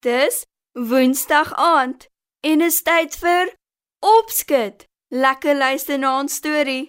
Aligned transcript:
Dis 0.00 0.46
Woensdag 0.72 1.54
aand 1.54 2.06
en 2.40 2.60
is 2.60 2.82
tyd 2.82 3.16
vir 3.18 3.54
opskud. 3.98 4.84
Lekker 5.08 5.56
luister 5.56 5.98
na 5.98 6.18
ons 6.18 6.34
storie. 6.34 6.88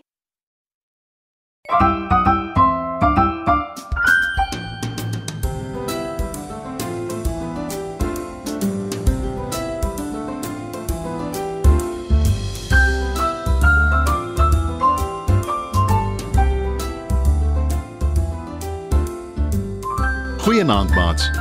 Goeienaand 20.46 20.94
maats. 20.94 21.32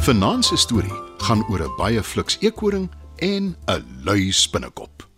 Vanaand 0.00 0.44
se 0.44 0.56
storie 0.56 1.07
gaan 1.28 1.44
oor 1.48 1.62
'n 1.62 1.76
baie 1.76 2.02
fliks 2.02 2.36
eekoring 2.40 2.88
en 3.16 3.56
'n 3.66 3.84
lui 4.04 4.32
spinnekop. 4.32 5.08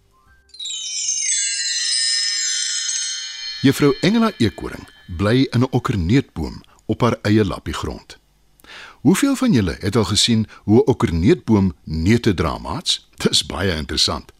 Juffrou 3.62 3.96
Engela 4.00 4.32
Eekoring 4.38 4.88
bly 5.16 5.46
in 5.50 5.60
'n 5.60 5.70
okkerneutboom 5.70 6.62
op 6.86 7.00
haar 7.00 7.16
eie 7.22 7.44
lappie 7.44 7.74
grond. 7.74 8.18
Hoeveel 9.00 9.36
van 9.36 9.52
julle 9.52 9.76
het 9.80 9.96
al 9.96 10.04
gesien 10.04 10.46
hoe 10.64 10.82
'n 10.82 10.90
okkerneutboom 10.90 11.76
neute 11.84 12.34
dra 12.34 12.58
maats? 12.58 13.08
Dis 13.22 13.46
baie 13.46 13.76
interessant. 13.76 14.32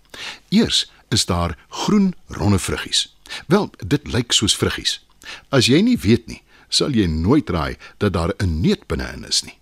Eers 0.49 0.91
is 1.09 1.27
daar 1.27 1.59
groen 1.69 2.15
ronde 2.27 2.59
vruggies. 2.59 3.17
Wel, 3.47 3.71
dit 3.87 4.13
lyk 4.13 4.33
soos 4.33 4.57
vruggies. 4.57 5.07
As 5.49 5.67
jy 5.67 5.81
nie 5.81 5.99
weet 5.99 6.27
nie, 6.27 6.43
sal 6.69 6.91
jy 6.91 7.07
nooit 7.07 7.51
raai 7.51 7.77
dat 7.97 8.13
daar 8.13 8.33
'n 8.37 8.61
neut 8.61 8.87
binne-in 8.87 9.25
is 9.25 9.43
nie. 9.43 9.60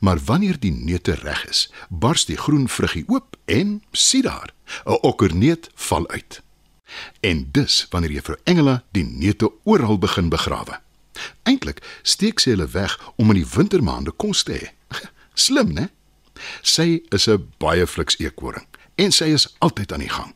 Maar 0.00 0.18
wanneer 0.24 0.60
die 0.60 0.72
neute 0.72 1.14
reg 1.14 1.46
is, 1.48 1.72
bars 1.88 2.24
die 2.24 2.36
groen 2.36 2.68
vruggie 2.68 3.04
oop 3.06 3.36
en 3.44 3.82
sien 3.92 4.22
daar, 4.22 4.52
'n 4.84 4.98
okkerneut 5.00 5.70
val 5.74 6.08
uit. 6.08 6.42
En 7.20 7.48
dis 7.52 7.86
wanneer 7.90 8.10
juffrou 8.10 8.38
Engela 8.44 8.84
die 8.90 9.04
neute 9.04 9.52
oral 9.64 9.98
begin 9.98 10.28
begrawe. 10.28 10.80
Eintlik 11.42 11.82
steek 12.02 12.38
sy 12.38 12.50
hulle 12.50 12.68
weg 12.68 12.98
om 13.16 13.30
in 13.30 13.40
die 13.40 13.50
wintermaande 13.54 14.10
kos 14.10 14.42
te 14.42 14.52
hê. 14.52 14.70
Slim, 15.34 15.72
né? 15.72 15.90
Sy 16.62 17.02
is 17.08 17.28
'n 17.28 17.52
baie 17.58 17.86
fliks 17.86 18.18
eekoring 18.18 18.66
en 18.94 19.12
sy 19.12 19.24
is 19.24 19.56
altyd 19.58 19.92
aan 19.92 20.04
die 20.04 20.12
gang. 20.12 20.34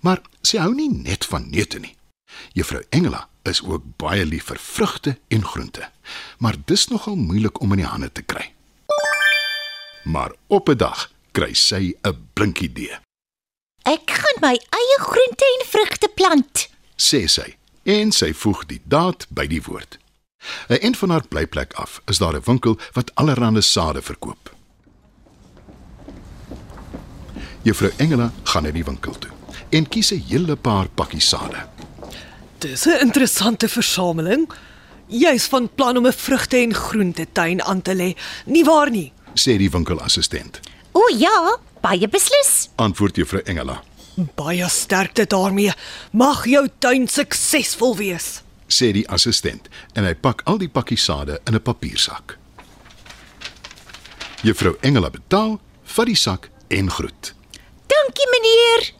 Maar 0.00 0.20
sy 0.42 0.58
hou 0.58 0.74
nie 0.74 0.88
net 0.88 1.24
van 1.24 1.50
neute 1.50 1.78
nie. 1.78 1.96
Juffrou 2.52 2.82
Engela 2.90 3.28
is 3.42 3.62
ook 3.62 3.84
baie 3.96 4.24
lief 4.24 4.44
vir 4.50 4.58
vrugte 4.58 5.18
en 5.28 5.44
groente, 5.44 5.90
maar 6.38 6.56
dis 6.64 6.88
nogal 6.88 7.16
moeilik 7.16 7.60
om 7.60 7.72
in 7.72 7.84
die 7.84 7.86
hande 7.88 8.12
te 8.12 8.22
kry. 8.22 8.55
Maar 10.06 10.32
op 10.46 10.68
'n 10.68 10.76
dag 10.76 11.10
kry 11.32 11.52
sy 11.54 11.94
'n 12.02 12.28
blink 12.32 12.60
idee, 12.60 12.98
Ek 13.82 14.10
gaan 14.10 14.38
my 14.40 14.56
eie 14.56 14.98
groente 14.98 15.44
en 15.58 15.66
vrugte 15.66 16.08
plant. 16.14 16.68
sê 16.96 17.26
sy, 17.26 17.56
en 17.82 18.12
sy 18.12 18.32
voeg 18.34 18.66
die 18.66 18.80
daad 18.84 19.26
by 19.28 19.46
die 19.46 19.62
woord. 19.62 19.98
'n 20.68 20.78
End 20.80 20.96
van 20.96 21.10
haar 21.10 21.26
blyplek 21.28 21.72
af 21.72 22.00
is 22.06 22.18
daar 22.18 22.34
'n 22.34 22.42
winkel 22.44 22.78
wat 22.92 23.14
allerlei 23.14 23.60
sade 23.60 24.02
verkoop. 24.02 24.54
Juffrou 27.62 27.92
Engela 27.96 28.32
gaan 28.42 28.62
na 28.62 28.70
die 28.70 28.84
winkel 28.84 29.18
toe 29.18 29.30
en 29.70 29.88
kies 29.88 30.12
'n 30.12 30.24
hele 30.28 30.56
paar 30.56 30.88
pakkies 30.88 31.28
sade. 31.28 31.66
Dis 32.58 32.86
'n 32.86 33.00
interessante 33.00 33.68
versameling. 33.68 34.50
Jy's 35.06 35.46
van 35.46 35.68
plan 35.74 35.96
om 35.96 36.06
'n 36.06 36.12
vrugte 36.12 36.56
en 36.56 36.74
groente 36.74 37.26
tuin 37.32 37.62
aan 37.62 37.82
te 37.82 37.94
lê, 37.94 38.16
nie 38.44 38.64
waar 38.64 38.90
nie? 38.90 39.12
Sê 39.36 39.56
die 39.58 39.70
winkelassistent. 39.70 40.60
O 40.92 41.02
ja, 41.18 41.56
baie 41.82 42.08
beslis. 42.08 42.70
Antwoord 42.76 43.16
juffrou 43.16 43.42
Engela, 43.44 43.82
Baie 44.16 44.68
sterkte 44.68 45.26
daarmee. 45.26 45.72
Mag 46.12 46.46
jou 46.48 46.68
tuin 46.78 47.08
suksesvol 47.08 47.96
wees. 47.96 48.42
sê 48.68 48.88
die 48.92 49.04
assistent 49.08 49.68
en 49.94 50.04
hy 50.04 50.14
pak 50.14 50.40
al 50.50 50.58
die 50.58 50.68
pakkies 50.68 51.04
sade 51.04 51.36
in 51.46 51.54
'n 51.54 51.62
papiersak. 51.62 52.38
Juffrou 54.42 54.76
Engela 54.80 55.10
betaal, 55.10 55.60
vat 55.84 56.06
die 56.06 56.16
sak 56.16 56.50
en 56.68 56.90
groet. 56.90 57.34
Dankie 57.86 58.28
meneer. 58.32 58.92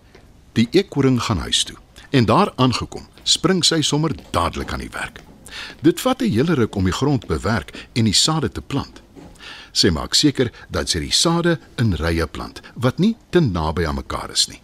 Die 0.52 0.68
eekoring 0.70 1.20
gaan 1.20 1.38
huis 1.38 1.64
toe 1.64 1.76
en 2.10 2.24
daar 2.24 2.52
aangekom, 2.56 3.08
spring 3.22 3.64
sy 3.64 3.80
sommer 3.82 4.12
dadelik 4.30 4.72
aan 4.72 4.80
die 4.80 4.92
werk. 4.92 5.20
Dit 5.82 6.00
vat 6.00 6.22
'n 6.22 6.30
hele 6.30 6.54
ruk 6.54 6.74
om 6.74 6.84
die 6.84 6.92
grond 6.92 7.26
bewerk 7.26 7.88
en 7.94 8.04
die 8.04 8.14
sade 8.14 8.48
te 8.52 8.60
plant. 8.60 9.02
Sy 9.76 9.90
maak 9.92 10.14
seker 10.16 10.48
dat 10.72 10.88
sy 10.88 11.02
die 11.04 11.12
sade 11.12 11.58
in 11.80 11.92
rye 12.00 12.24
plant 12.26 12.62
wat 12.80 13.00
nie 13.02 13.12
te 13.34 13.42
naby 13.44 13.84
aan 13.84 13.98
mekaar 13.98 14.32
is 14.32 14.46
nie. 14.48 14.62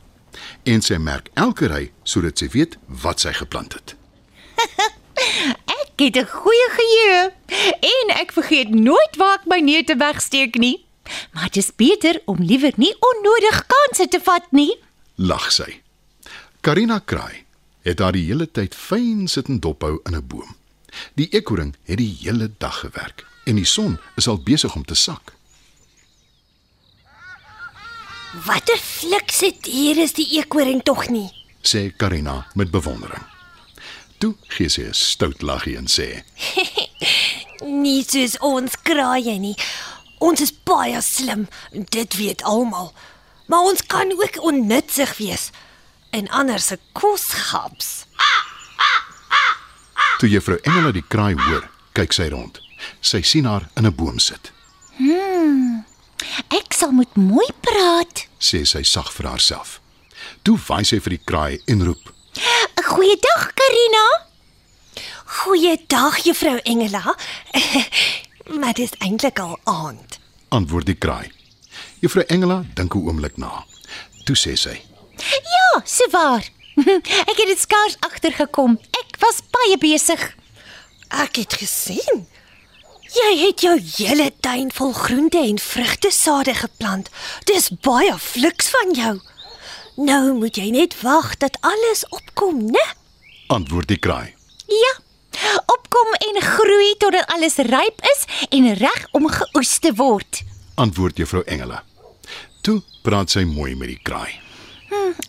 En 0.65 0.81
sy 0.81 0.97
merk 0.97 1.29
elke 1.37 1.69
ry 1.69 1.83
sodat 2.09 2.41
sy 2.41 2.49
weet 2.55 2.79
wat 3.03 3.21
sy 3.21 3.35
geplant 3.37 3.77
het. 3.77 3.93
Ek 5.83 6.01
het 6.01 6.17
'n 6.17 6.27
goeie 6.27 6.69
geheue 6.79 7.21
en 7.93 8.07
ek 8.17 8.33
vergeet 8.33 8.71
nooit 8.75 9.17
waar 9.21 9.39
ek 9.39 9.47
my 9.47 9.61
neute 9.61 9.95
wegsteek 10.01 10.57
nie. 10.57 10.85
Maar 11.33 11.53
dit 11.53 11.61
is 11.61 11.75
beter 11.77 12.23
om 12.25 12.41
liewer 12.41 12.73
nie 12.77 12.95
onnodig 12.99 13.67
kansse 13.69 14.09
te 14.09 14.21
vat 14.21 14.49
nie. 14.51 14.73
Lag 15.17 15.53
sy. 15.53 15.83
Karina 16.61 16.99
Kraai 17.05 17.45
het 17.85 17.97
daar 17.99 18.13
die 18.13 18.25
hele 18.25 18.51
tyd 18.51 18.75
fyn 18.75 19.29
sit 19.29 19.49
en 19.49 19.61
dophou 19.61 20.01
in 20.09 20.17
'n 20.17 20.27
boom. 20.27 20.57
Die 21.15 21.29
eekoring 21.29 21.77
het 21.85 21.99
die 21.99 22.17
hele 22.23 22.51
dag 22.59 22.81
gewerk 22.81 23.27
en 23.45 23.57
die 23.57 23.69
son 23.69 23.99
is 24.17 24.29
al 24.29 24.39
besig 24.43 24.75
om 24.75 24.85
te 24.85 24.95
sak. 24.95 25.35
Watter 28.47 28.79
flikse 28.79 29.53
dier 29.61 29.99
is 30.01 30.15
die 30.17 30.29
eekoring 30.39 30.83
tog 30.83 31.09
nie? 31.13 31.29
sê 31.63 31.93
Karina 31.97 32.47
met 32.55 32.71
bewondering. 32.71 33.23
Toe 34.19 34.35
gee 34.49 34.69
sy 34.69 34.83
'n 34.89 34.95
stout 34.95 35.43
laggie 35.43 35.77
en 35.77 35.87
sê: 35.87 36.25
Nie 37.83 38.05
soos 38.05 38.39
ons 38.39 38.77
kraaie 38.83 39.39
nie. 39.39 39.57
Ons 40.19 40.41
is 40.41 40.53
baie 40.65 41.01
slim, 41.03 41.49
dit 41.73 42.15
weet 42.17 42.43
almal. 42.43 42.93
Maar 43.47 43.61
ons 43.61 43.83
kan 43.87 44.13
ook 44.13 44.43
onnutsig 44.43 45.17
wees 45.19 45.51
en 46.11 46.29
ander 46.29 46.61
se 46.61 46.79
kos 46.93 47.25
gaps. 47.33 48.07
Toe 50.19 50.29
juffrou 50.29 50.59
Engela 50.63 50.93
die 50.93 51.05
kraai 51.09 51.35
hoor, 51.35 51.71
kyk 51.93 52.13
sy 52.13 52.29
rond. 52.31 52.61
Sy 53.01 53.23
sien 53.23 53.45
haar 53.45 53.69
in 53.77 53.87
'n 53.87 53.95
boom 53.95 54.19
sit, 54.19 54.53
Ek 56.53 56.73
sal 56.73 56.93
moet 56.93 57.15
mooi 57.17 57.49
praat. 57.61 58.27
sê 58.41 58.65
sy 58.67 58.83
sag 58.83 59.13
vir 59.13 59.27
haarself. 59.27 59.81
Toe 60.43 60.59
waai 60.69 60.85
sy 60.85 60.99
vir 61.01 61.11
die 61.17 61.25
kraai 61.25 61.61
en 61.67 61.85
roep: 61.85 62.13
Goeiedag, 62.85 63.53
Karina. 63.55 64.05
Goeiedag 65.27 66.19
juffrou 66.25 66.59
Engela. 66.65 67.17
maar 68.61 68.73
dit 68.75 68.85
is 68.91 68.99
eintlik 68.99 69.39
al 69.39 69.59
aand. 69.65 70.19
Antwoord 70.49 70.87
die 70.87 70.95
kraai. 70.99 71.31
Juffrou 72.01 72.25
Engela 72.29 72.65
dink 72.75 72.95
'n 72.95 73.07
oomblik 73.07 73.37
na. 73.37 73.65
Toe 74.25 74.37
sê 74.37 74.55
sy: 74.57 74.77
Ja, 75.55 75.81
se 75.85 76.09
waar. 76.13 76.45
Ek 77.31 77.37
het 77.37 77.47
dit 77.49 77.59
skaars 77.61 77.97
agtergekom. 78.01 78.79
Ek 79.03 79.17
was 79.21 79.41
baie 79.51 79.79
besig. 79.79 80.37
Ek 81.11 81.37
het 81.37 81.53
gesien. 81.53 82.27
Jy 83.13 83.33
het 83.43 83.61
jou 83.61 83.75
hele 83.77 84.31
tuin 84.41 84.71
vol 84.73 84.93
groente 84.97 85.39
en 85.39 85.59
vrugtesade 85.61 86.55
geplant. 86.57 87.11
Dis 87.45 87.69
baie 87.85 88.15
fliks 88.19 88.71
van 88.73 88.95
jou. 88.97 89.15
Nou 90.01 90.33
moet 90.39 90.57
jy 90.57 90.71
net 90.73 90.97
wag 91.05 91.35
dat 91.43 91.59
alles 91.61 92.07
opkom, 92.09 92.71
né? 92.73 92.85
Antwoord 93.53 93.91
die 93.93 94.01
kraai. 94.01 94.33
Ja. 94.67 94.95
Opkom 95.75 96.15
en 96.29 96.41
groei 96.41 96.95
totdat 96.99 97.29
alles 97.37 97.59
ryp 97.69 98.01
is 98.15 98.25
en 98.49 98.73
reg 98.81 99.05
om 99.13 99.29
geoes 99.29 99.77
te 99.85 99.93
word. 99.97 100.41
Antwoord 100.81 101.21
juffrou 101.21 101.45
Engela. 101.45 101.83
Toe 102.65 102.81
praat 103.05 103.35
sy 103.35 103.45
mooi 103.45 103.75
met 103.77 103.93
die 103.93 104.01
kraai. 104.01 104.41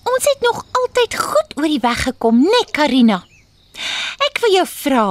Ons 0.07 0.27
het 0.29 0.43
nog 0.43 0.63
altyd 0.71 1.19
goed 1.19 1.55
oor 1.59 1.67
die 1.67 1.83
weg 1.83 2.03
gekom, 2.07 2.39
né, 2.43 2.51
nee, 2.51 2.71
Karina? 2.71 3.23
Ek 4.29 4.39
wil 4.43 4.55
jou 4.59 4.65
vra, 4.69 5.05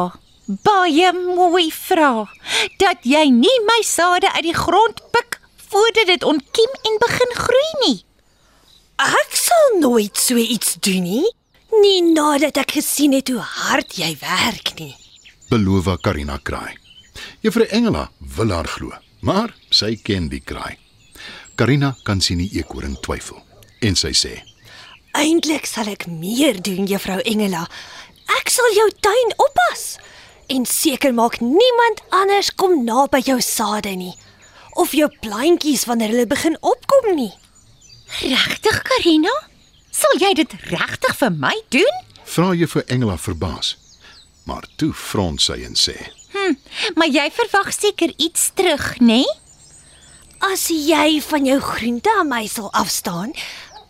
baie 0.47 1.12
mooi 1.12 1.71
vra, 1.73 2.27
dat 2.79 3.06
jy 3.06 3.29
nie 3.31 3.59
my 3.67 3.81
sade 3.87 4.31
uit 4.35 4.47
die 4.49 4.56
grond 4.56 5.03
pik 5.15 5.39
voordat 5.73 6.11
dit 6.11 6.25
ontkiem 6.25 6.73
en 6.89 6.99
begin 7.00 7.37
groei 7.39 7.71
nie. 7.87 7.99
Ek 9.03 9.37
sal 9.37 9.79
nooit 9.81 10.19
so 10.19 10.37
iets 10.37 10.77
doen 10.81 11.06
nie. 11.06 11.29
Nie 11.81 12.03
nadat 12.05 12.59
ek 12.61 12.77
gesien 12.77 13.15
het 13.17 13.31
hoe 13.33 13.41
hard 13.41 13.97
jy 13.97 14.12
werk 14.21 14.75
nie. 14.79 14.93
Beloof 15.49 15.89
Karina 16.03 16.39
kraai. 16.39 16.77
Juffrou 17.41 17.67
Engela 17.71 18.11
wil 18.37 18.53
haar 18.53 18.69
glo, 18.69 18.93
maar 19.21 19.55
sy 19.71 19.97
ken 19.97 20.29
die 20.29 20.43
kraai. 20.44 20.77
Karina 21.56 21.94
kan 22.05 22.21
sien 22.21 22.39
die 22.39 22.50
eekoring 22.61 22.99
twyfel 23.00 23.41
en 23.81 23.97
sy 23.97 24.12
sê: 24.17 24.37
Eintlik 25.17 25.67
sal 25.67 25.91
ek 25.93 26.06
meer 26.06 26.61
doen, 26.61 26.87
juffrou 26.87 27.19
Engela. 27.25 27.67
Ek 28.39 28.53
sal 28.53 28.71
jou 28.77 28.89
tuin 29.00 29.35
oppas 29.37 29.97
en 30.53 30.67
seker 30.69 31.15
maak 31.17 31.41
niemand 31.41 32.05
anders 32.11 32.53
kom 32.55 32.85
naby 32.85 33.25
jou 33.25 33.41
sade 33.41 33.97
nie. 33.97 34.13
of 34.73 34.93
jou 34.97 35.09
plantjies 35.21 35.85
wanneer 35.85 36.13
hulle 36.15 36.27
begin 36.27 36.57
opkom 36.61 37.15
nie. 37.17 37.33
Regtig, 38.23 38.83
Karina? 38.89 39.33
Sal 39.93 40.21
jy 40.21 40.33
dit 40.41 40.57
regtig 40.71 41.17
vir 41.19 41.33
my 41.37 41.55
doen? 41.75 42.01
Vra 42.25 42.53
juffrou 42.57 42.85
Engela 42.89 43.19
verbaas. 43.21 43.77
Maar 44.49 44.65
toe 44.81 44.93
frons 44.97 45.45
sy 45.47 45.61
en 45.67 45.77
sê: 45.79 45.95
Maar 46.99 47.13
jy 47.13 47.29
verwag 47.37 47.73
seker 47.75 48.13
iets 48.17 48.51
terug, 48.57 48.97
nê? 49.01 49.23
Nee? 49.23 49.39
As 50.43 50.67
jy 50.75 51.21
van 51.23 51.45
jou 51.47 51.61
groente 51.63 52.11
aan 52.19 52.27
my 52.33 52.49
sal 52.51 52.73
afstaan, 52.75 53.31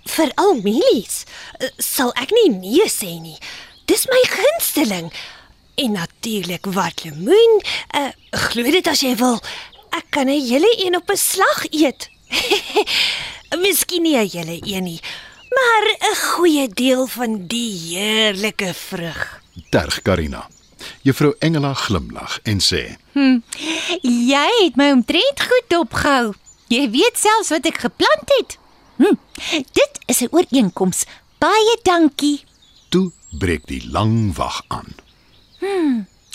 veral 0.05 0.59
mielies, 0.61 1.23
eh, 1.62 1.70
sal 1.79 2.12
ek 2.20 2.35
nie 2.37 2.50
nee 2.53 2.88
sê 2.93 3.14
nie. 3.23 3.38
Dis 3.88 4.05
my 4.11 4.20
gunsteling. 4.29 5.09
En 5.74 5.92
natuurlik 5.92 6.66
wat 6.66 7.04
lemoen. 7.04 7.62
Uh, 7.96 8.08
glo 8.30 8.62
dit 8.62 8.86
as 8.86 9.00
jy 9.00 9.14
wil. 9.16 9.40
Ek 9.92 10.04
kan 10.10 10.26
'n 10.28 10.40
hele 10.40 10.70
een 10.84 10.96
op 10.96 11.10
'n 11.10 11.16
slag 11.16 11.64
eet. 11.70 12.10
Miskien 13.62 14.02
nie 14.02 14.16
'n 14.16 14.28
hele 14.28 14.58
een 14.60 14.82
nie, 14.84 15.00
maar 15.48 15.84
'n 16.10 16.16
goeie 16.16 16.69
deel 16.69 17.06
van 17.06 17.46
die 17.46 17.72
heerlike 17.78 18.74
vrug. 18.74 19.42
"Terg 19.70 20.02
Karina." 20.02 20.48
Juffrou 21.02 21.34
Engela 21.38 21.75
glimlag 21.75 22.38
en 22.42 22.60
sê: 22.60 22.96
Jy 24.02 24.48
het 24.64 24.76
my 24.76 24.90
omtrent 24.90 25.40
goed 25.40 25.64
dopgehou. 25.68 26.32
Jy 26.68 26.90
weet 26.90 27.18
selfs 27.18 27.48
wat 27.48 27.66
ek 27.66 27.78
geplant 27.78 28.28
het. 28.38 28.58
Hm, 28.96 29.16
dit 29.72 29.92
is 30.06 30.20
'n 30.20 30.28
ooreenkoms. 30.30 31.04
Baie 31.38 31.78
dankie. 31.82 32.44
"Toe 32.88 33.12
breek 33.30 33.66
die 33.66 33.88
lang 33.90 34.34
wag 34.34 34.62
aan." 34.68 35.01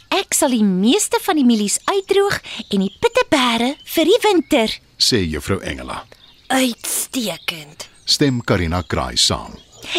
Ek 0.10 0.34
sal 0.34 0.50
die 0.56 0.64
meeste 0.64 1.20
van 1.22 1.36
die 1.36 1.46
mielies 1.46 1.80
uitdroog 1.86 2.40
en 2.72 2.80
die 2.86 2.94
pittebere 3.02 3.76
vir 3.86 4.06
die 4.06 4.20
winter. 4.24 4.70
sê 4.98 5.20
Juffrou 5.28 5.60
Engela. 5.62 6.06
Uitstekend. 6.48 7.88
Stem 8.06 8.42
Karina 8.42 8.82
kraai 8.88 9.18
saam. 9.18 9.54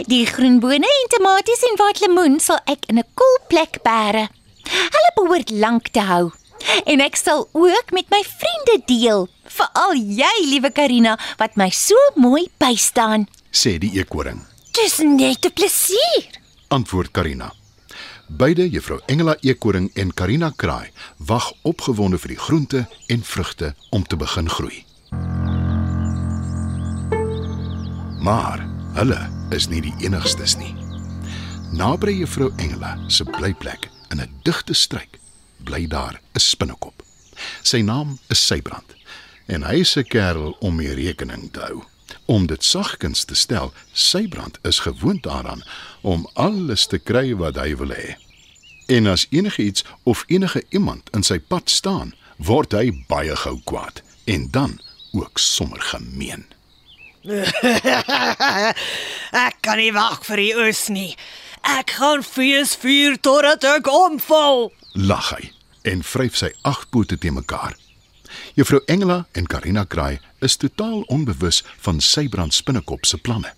Die 0.09 0.25
groenbone 0.27 0.89
en 0.89 1.09
tomaties 1.13 1.63
en 1.69 1.77
watlemoen 1.81 2.41
sal 2.41 2.59
ek 2.67 2.89
in 2.89 2.99
'n 2.99 3.05
koel 3.15 3.39
plek 3.49 3.83
bære. 3.85 4.29
Hulle 4.69 5.13
behoort 5.17 5.51
lank 5.51 5.89
te 5.93 6.01
hou. 6.01 6.33
En 6.87 7.01
ek 7.01 7.17
sal 7.17 7.49
ook 7.53 7.93
met 7.93 8.11
my 8.11 8.23
vriende 8.25 8.83
deel, 8.87 9.29
veral 9.45 9.95
jy, 9.95 10.35
liewe 10.45 10.71
Karina, 10.73 11.19
wat 11.39 11.57
my 11.57 11.71
so 11.71 11.95
mooi 12.17 12.49
bystaan. 12.59 13.29
sê 13.53 13.79
die 13.79 13.93
eekoring. 13.99 14.41
Dis 14.73 14.99
net 14.99 15.45
'n 15.45 15.53
plesier. 15.53 16.27
Antwoord 16.69 17.13
Karina. 17.13 17.53
Beide 18.29 18.69
Juffrou 18.69 19.01
Engela 19.07 19.37
eekoring 19.41 19.89
en 19.95 20.11
Karina 20.15 20.51
kraai 20.57 20.91
wag 21.17 21.47
opgewonde 21.65 22.19
vir 22.21 22.35
die 22.35 22.39
groente 22.39 22.83
en 23.09 23.23
vrugte 23.25 23.71
om 23.91 24.05
te 24.05 24.17
begin 24.21 24.51
groei. 24.53 24.85
Maar 28.21 28.61
hulle 28.99 29.21
is 29.57 29.71
nie 29.73 29.81
die 29.81 29.95
enigstes 30.05 30.59
nie. 30.61 30.75
Naby 31.73 32.19
Juffrou 32.19 32.53
Engela 32.61 32.99
se 33.09 33.25
blyplek 33.25 33.89
in 34.13 34.21
'n 34.21 34.41
digte 34.45 34.75
struik 34.75 35.19
bly 35.65 35.87
daar 35.87 36.21
'n 36.21 36.41
spinnekop. 36.41 37.03
Sy 37.63 37.81
naam 37.81 38.19
is 38.29 38.47
Sybrand 38.47 38.95
en 39.47 39.63
hy 39.63 39.81
is 39.81 39.97
'n 39.97 40.05
kerel 40.05 40.57
om 40.61 40.77
mee 40.77 40.95
rekening 40.95 41.51
te 41.53 41.61
hou. 41.61 41.83
Om 42.25 42.47
dit 42.47 42.65
sagkens 42.65 43.25
te 43.25 43.35
stel, 43.35 43.73
Sybrand 43.93 44.59
is 44.63 44.79
gewoond 44.79 45.23
daaraan 45.23 45.63
om 46.01 46.29
alles 46.33 46.87
te 46.87 46.99
kry 46.99 47.35
wat 47.37 47.57
hy 47.57 47.77
wil 47.77 47.93
hê. 47.95 48.17
En 48.87 49.07
as 49.07 49.27
enige 49.31 49.63
iets 49.63 49.85
of 50.03 50.25
enige 50.27 50.65
iemand 50.69 51.11
in 51.13 51.23
sy 51.23 51.39
pad 51.39 51.71
staan, 51.71 52.15
word 52.37 52.73
hy 52.73 52.93
baie 53.09 53.37
gou 53.37 53.59
kwaad 53.65 54.03
en 54.25 54.49
dan 54.51 54.81
ook 55.13 55.39
sommer 55.39 55.81
gemeen. 55.81 56.47
Ek 59.47 59.59
kan 59.61 59.77
nie 59.77 59.93
wag 59.93 60.25
vir 60.25 60.41
die 60.41 60.55
oes 60.57 60.87
nie. 60.89 61.17
Ek 61.69 61.91
gaan 61.99 62.23
fees 62.25 62.77
vier 62.79 63.19
totdat 63.21 63.65
ek 63.67 63.91
omval. 63.91 64.71
lag 64.95 65.31
hy 65.35 65.51
en 65.83 66.03
vryf 66.03 66.37
sy 66.37 66.49
agterpote 66.63 67.19
te 67.19 67.31
mekaar. 67.31 67.77
Juffrou 68.55 68.83
Engela 68.87 69.27
en 69.33 69.47
Karina 69.47 69.85
Kraai 69.85 70.19
is 70.41 70.57
totaal 70.57 71.01
onbewus 71.09 71.65
van 71.81 72.01
Sybrand 72.01 72.55
spinnekop 72.55 73.07
se 73.07 73.19
planne. 73.19 73.53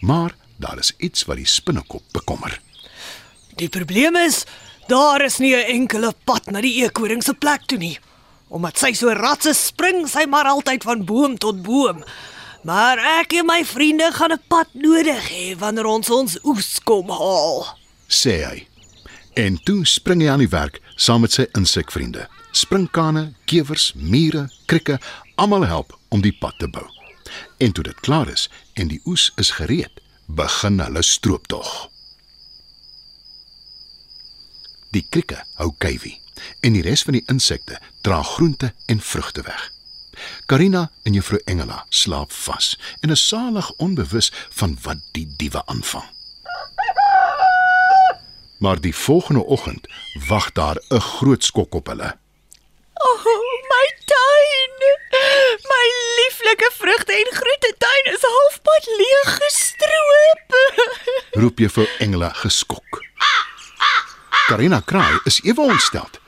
Maar 0.00 0.34
daar 0.56 0.78
is 0.78 0.92
iets 0.96 1.24
wat 1.24 1.36
die 1.36 1.46
spinnekop 1.46 2.02
bekommer. 2.12 2.60
Die 3.56 3.68
probleem 3.68 4.16
is 4.16 4.44
daar 4.88 5.24
is 5.24 5.38
nie 5.38 5.54
'n 5.54 5.70
enkele 5.80 6.14
pad 6.24 6.50
na 6.50 6.60
die 6.60 6.82
eekoring 6.82 7.22
se 7.22 7.34
plek 7.34 7.66
toe 7.66 7.78
nie. 7.78 7.98
Omdat 8.48 8.78
sy 8.78 8.92
so 8.92 9.12
ratse 9.12 9.54
spring, 9.54 10.08
sy 10.08 10.24
maar 10.24 10.44
altyd 10.44 10.82
van 10.82 11.04
boom 11.04 11.38
tot 11.38 11.62
boom. 11.62 12.04
Maar 12.62 12.98
ek 13.20 13.32
en 13.32 13.46
my 13.46 13.64
vriende 13.64 14.10
gaan 14.12 14.32
'n 14.32 14.42
pad 14.48 14.68
nodig 14.72 15.28
hê 15.30 15.58
wanneer 15.58 15.84
ons 15.84 16.10
ons 16.10 16.38
oes 16.44 16.80
kom 16.84 17.10
haal. 17.10 17.78
sê 18.08 18.44
hy. 18.44 18.66
En 19.34 19.58
toe 19.62 19.84
spring 19.86 20.22
hy 20.22 20.28
aan 20.28 20.38
die 20.38 20.48
werk 20.48 20.80
saam 20.96 21.20
met 21.20 21.32
sy 21.32 21.46
insekvriende. 21.52 22.28
Sprinkane, 22.52 23.34
kewers, 23.44 23.92
mure, 23.94 24.48
krikke, 24.66 24.98
almal 25.36 25.66
help 25.66 25.98
om 26.08 26.20
die 26.20 26.32
pad 26.32 26.58
te 26.58 26.68
bou. 26.68 26.86
En 27.58 27.72
toe 27.72 27.84
dit 27.84 28.00
klaar 28.00 28.28
is 28.28 28.48
en 28.74 28.88
die 28.88 29.00
oes 29.04 29.32
is 29.36 29.50
gereed, 29.50 30.00
begin 30.26 30.80
hulle 30.80 31.02
strooptog. 31.02 31.88
Die 34.90 35.04
krikke 35.10 35.42
hou 35.60 35.72
kuiwie 35.78 36.16
en 36.64 36.76
die 36.76 36.84
res 36.86 37.02
van 37.04 37.18
die 37.18 37.24
insekte 37.28 37.76
dra 38.06 38.22
groente 38.22 38.72
en 38.86 39.00
vrugte 39.04 39.42
weg. 39.44 39.72
Karina 40.46 40.88
en 41.04 41.12
juffrou 41.14 41.40
Engela 41.44 41.84
slaap 41.88 42.32
vas 42.32 42.72
en 43.00 43.12
is 43.14 43.26
salig 43.28 43.68
onbewus 43.76 44.32
van 44.60 44.78
wat 44.82 45.02
die 45.12 45.26
diewe 45.36 45.62
aanvang. 45.66 46.06
Maar 48.58 48.80
die 48.80 48.94
volgende 48.94 49.44
oggend 49.44 49.86
wag 50.28 50.52
daar 50.52 50.78
'n 50.90 51.00
groot 51.00 51.44
skok 51.44 51.74
op 51.74 51.86
hulle. 51.86 52.16
Oh, 52.94 53.24
my 53.70 53.86
tuin. 54.04 54.74
My 55.72 55.84
lieflike 56.18 56.70
vrugte 56.88 57.12
en 57.12 57.32
groente 57.32 57.74
tuin 57.78 58.14
is 58.14 58.22
halfpad 58.22 58.86
leeg 59.00 59.32
gestroop. 59.40 60.54
roep 61.42 61.58
juffrou 61.58 61.86
Engela 61.98 62.30
geskok. 62.34 63.02
Karina 64.48 64.80
kraai 64.80 65.18
is 65.28 65.40
ewe 65.44 65.60
ontsteld, 65.60 66.20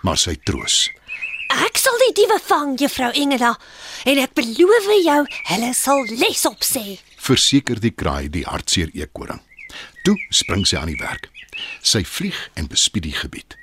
maar 0.00 0.16
sy 0.16 0.38
troos. 0.48 0.86
Ek 1.66 1.76
sal 1.78 1.98
die 2.06 2.14
diewe 2.16 2.38
vang, 2.46 2.72
juffrou 2.80 3.10
Engela, 3.12 3.52
en 4.08 4.22
ek 4.22 4.32
beloof 4.38 4.88
jou, 5.04 5.18
hulle 5.52 5.74
sal 5.76 6.02
les 6.22 6.46
op 6.48 6.64
sê. 6.64 6.96
Verseker 7.26 7.82
die 7.82 7.92
kraai 7.92 8.30
die 8.32 8.46
hartseer 8.48 8.94
eekoring. 8.96 9.42
Toe 10.06 10.16
spring 10.32 10.64
sy 10.64 10.80
aan 10.80 10.94
die 10.94 11.00
werk. 11.02 11.28
Sy 11.84 12.06
vlieg 12.08 12.40
en 12.56 12.72
bespied 12.72 13.04
die 13.10 13.16
gebied. 13.20 13.58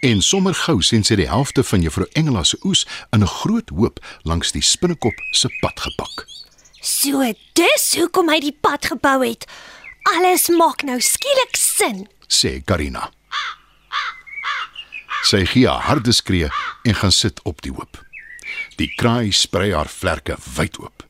En 0.00 0.22
sommer 0.22 0.54
gou 0.54 0.82
sien 0.82 1.04
sy 1.04 1.16
die 1.16 1.28
helfte 1.28 1.64
van 1.64 1.82
juffrou 1.82 2.06
Engela 2.12 2.44
se 2.44 2.58
oes 2.64 2.86
in 3.10 3.22
'n 3.22 3.26
groot 3.26 3.68
hoop 3.68 3.98
langs 4.22 4.52
die 4.52 4.62
spinnekop 4.62 5.14
se 5.30 5.48
pad 5.60 5.80
gepak. 5.80 6.26
So 6.80 7.32
dis 7.52 7.94
hoekom 7.96 8.28
hy 8.28 8.40
die 8.40 8.56
pad 8.60 8.86
gebou 8.86 9.24
het. 9.24 9.46
Alles 10.14 10.48
maak 10.48 10.82
nou 10.82 11.00
skielik 11.00 11.56
sin. 11.56 12.08
sê 12.28 12.64
Karina. 12.64 13.10
Sy 15.22 15.44
gee 15.44 15.66
'n 15.66 15.80
harde 15.80 16.12
skree 16.12 16.48
en 16.84 16.94
gaan 16.94 17.12
sit 17.12 17.40
op 17.42 17.62
die 17.62 17.72
hoop. 17.72 18.04
Die 18.76 18.94
kraai 18.96 19.32
sprei 19.32 19.72
haar 19.72 19.88
vlerke 19.88 20.36
wyd 20.56 20.78
oop 20.78 21.06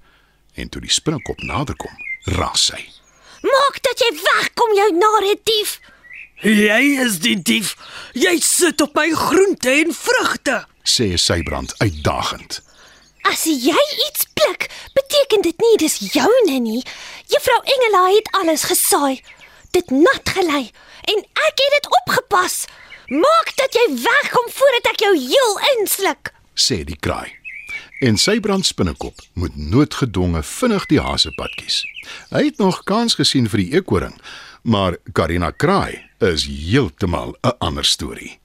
en 0.57 0.69
toe 0.69 0.81
die 0.81 0.93
spinnekop 0.93 1.43
naderkom, 1.45 1.93
raas 2.25 2.66
sy. 2.71 2.81
Maak 3.45 3.83
dat 3.85 4.00
jy 4.00 4.11
wegkom 4.16 4.75
jou 4.76 4.88
nare 4.97 5.37
dief. 5.45 5.81
Jy 6.45 7.00
is 7.00 7.19
die 7.25 7.37
dief. 7.40 7.75
Jy 8.12 8.37
sit 8.45 8.81
op 8.85 8.95
my 8.97 9.09
groente 9.16 9.71
en 9.73 9.93
vrugte. 9.95 10.64
sê 10.85 11.16
Sybrand 11.16 11.75
uitdagend. 11.81 12.61
As 13.26 13.45
jy 13.45 13.83
iets 14.07 14.26
pluk, 14.37 14.69
beteken 14.95 15.43
dit 15.43 15.61
nie 15.64 15.76
dis 15.83 15.97
joune 16.12 16.59
nie. 16.62 16.83
Juffrou 17.26 17.59
Engela 17.64 18.05
het 18.14 18.28
alles 18.38 18.62
gesaai. 18.69 19.23
Dit 19.71 19.90
nat 19.90 20.28
gelei 20.28 20.71
en 21.11 21.19
ek 21.49 21.57
het 21.64 21.73
dit 21.78 21.88
opgepas. 22.02 22.66
Maak 23.09 23.52
dat 23.57 23.75
jy 23.75 23.87
wegkom 24.02 24.47
voordat 24.52 24.93
ek 24.93 25.00
jou 25.00 25.14
heel 25.19 25.59
insluk. 25.78 26.33
sê 26.57 26.85
die 26.85 26.97
kraai. 27.00 27.33
En 28.00 28.16
Sybrand 28.16 28.66
spinnekop 28.66 29.21
moet 29.35 29.57
noodgedwonge 29.57 30.43
vinnig 30.43 30.87
die 30.87 31.00
hasepad 31.00 31.52
kies. 31.57 31.83
Hy 32.31 32.45
het 32.49 32.59
nog 32.59 32.83
kans 32.85 33.14
gesien 33.14 33.49
vir 33.49 33.61
die 33.62 33.73
eekoring, 33.76 34.14
maar 34.67 34.97
Karina 35.13 35.51
Kraai 35.51 36.11
is 36.19 36.47
heeltemal 36.47 37.37
'n 37.41 37.55
ander 37.59 37.85
storie. 37.85 38.41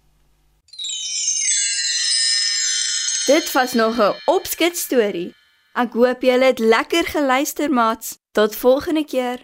Dit 3.25 3.51
was 3.51 3.73
nog 3.73 3.97
'n 3.97 4.15
opskit 4.25 4.77
storie. 4.77 5.33
Ek 5.73 5.93
hoop 5.93 6.21
julle 6.21 6.45
het 6.45 6.59
lekker 6.59 7.05
geluister, 7.05 7.69
maats. 7.71 8.17
Tot 8.31 8.55
volgende 8.55 9.05
keer. 9.05 9.39